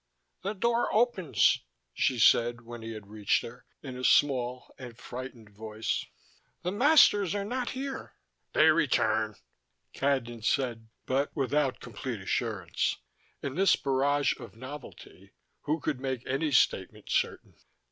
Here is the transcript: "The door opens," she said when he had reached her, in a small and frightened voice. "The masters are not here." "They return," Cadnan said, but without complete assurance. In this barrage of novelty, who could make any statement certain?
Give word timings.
"The 0.41 0.55
door 0.55 0.91
opens," 0.91 1.59
she 1.93 2.17
said 2.17 2.61
when 2.61 2.81
he 2.81 2.93
had 2.93 3.05
reached 3.11 3.43
her, 3.43 3.67
in 3.83 3.95
a 3.95 4.03
small 4.03 4.73
and 4.79 4.97
frightened 4.97 5.51
voice. 5.51 6.07
"The 6.63 6.71
masters 6.71 7.35
are 7.35 7.45
not 7.45 7.69
here." 7.77 8.15
"They 8.53 8.71
return," 8.71 9.35
Cadnan 9.93 10.43
said, 10.43 10.87
but 11.05 11.29
without 11.35 11.79
complete 11.79 12.19
assurance. 12.19 12.97
In 13.43 13.53
this 13.53 13.75
barrage 13.75 14.35
of 14.37 14.55
novelty, 14.55 15.33
who 15.65 15.79
could 15.79 15.99
make 15.99 16.25
any 16.25 16.51
statement 16.51 17.11
certain? 17.11 17.53